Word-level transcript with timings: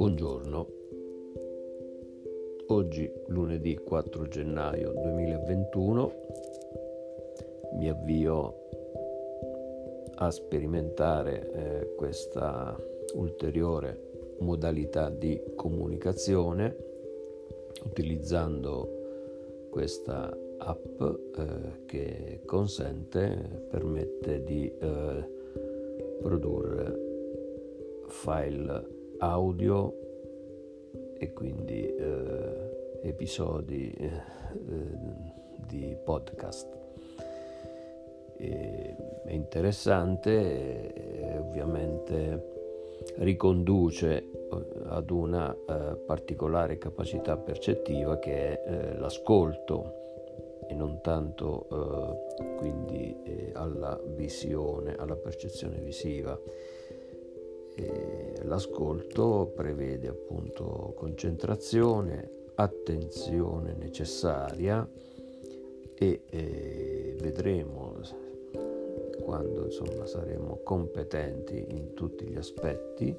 Buongiorno, 0.00 0.66
oggi 2.68 3.12
lunedì 3.26 3.76
4 3.76 4.28
gennaio 4.28 4.92
2021 4.92 6.12
mi 7.74 7.90
avvio 7.90 8.54
a 10.14 10.30
sperimentare 10.30 11.50
eh, 11.52 11.94
questa 11.96 12.74
ulteriore 13.12 14.36
modalità 14.38 15.10
di 15.10 15.38
comunicazione 15.54 16.74
utilizzando 17.84 19.68
questa 19.68 20.34
app 20.60 21.02
eh, 21.02 21.84
che 21.84 22.40
consente, 22.46 23.66
permette 23.68 24.44
di 24.44 24.66
eh, 24.66 25.30
produrre 26.22 26.98
file 28.06 28.99
audio 29.20 29.94
e 31.18 31.32
quindi 31.32 31.94
eh, 31.94 32.98
episodi 33.02 33.90
eh, 33.92 34.10
di 35.66 35.96
podcast. 36.02 36.68
E, 38.36 38.96
è 39.24 39.32
interessante, 39.32 40.92
e 40.94 41.38
ovviamente 41.38 42.58
riconduce 43.16 44.16
eh, 44.16 44.30
ad 44.84 45.10
una 45.10 45.54
eh, 45.54 45.96
particolare 46.06 46.78
capacità 46.78 47.36
percettiva 47.36 48.18
che 48.18 48.60
è 48.60 48.62
eh, 48.66 48.98
l'ascolto 48.98 49.98
e 50.66 50.74
non 50.74 51.00
tanto 51.02 51.66
eh, 51.70 52.56
quindi 52.56 53.18
alla 53.54 54.00
visione, 54.14 54.94
alla 54.96 55.16
percezione 55.16 55.78
visiva. 55.80 56.38
E 57.74 58.34
l'ascolto 58.42 59.52
prevede 59.54 60.08
appunto 60.08 60.94
concentrazione, 60.96 62.30
attenzione 62.54 63.74
necessaria 63.74 64.88
e 65.94 66.22
eh, 66.30 67.16
vedremo 67.20 67.94
quando 69.22 69.66
insomma 69.66 70.06
saremo 70.06 70.60
competenti 70.64 71.64
in 71.68 71.94
tutti 71.94 72.24
gli 72.26 72.36
aspetti 72.36 73.14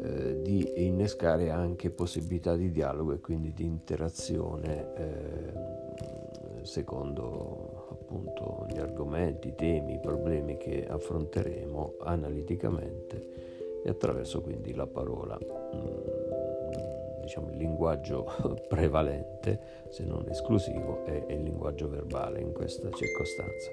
eh, 0.00 0.42
di 0.42 0.84
innescare 0.86 1.50
anche 1.50 1.90
possibilità 1.90 2.54
di 2.56 2.70
dialogo 2.70 3.12
e 3.12 3.20
quindi 3.20 3.52
di 3.52 3.64
interazione 3.64 4.94
eh, 4.96 6.64
secondo 6.64 7.77
appunto 8.08 8.64
gli 8.70 8.78
argomenti, 8.78 9.48
i 9.48 9.54
temi, 9.54 9.94
i 9.94 10.00
problemi 10.00 10.56
che 10.56 10.86
affronteremo 10.88 11.96
analiticamente 12.00 13.80
e 13.84 13.90
attraverso 13.90 14.40
quindi 14.40 14.74
la 14.74 14.86
parola, 14.86 15.38
mm, 15.38 17.20
diciamo 17.20 17.50
il 17.50 17.58
linguaggio 17.58 18.26
prevalente, 18.66 19.60
se 19.90 20.04
non 20.04 20.26
esclusivo, 20.30 21.04
è 21.04 21.26
il 21.28 21.42
linguaggio 21.42 21.88
verbale 21.88 22.40
in 22.40 22.52
questa 22.52 22.90
circostanza. 22.90 23.70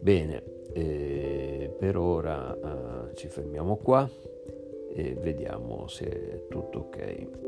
Bene, 0.00 0.42
eh, 0.72 1.72
per 1.78 1.96
ora 1.96 2.54
eh, 2.54 3.14
ci 3.14 3.28
fermiamo 3.28 3.76
qua 3.76 4.08
e 4.92 5.14
vediamo 5.14 5.86
se 5.86 6.06
è 6.06 6.48
tutto 6.48 6.80
ok. 6.80 7.45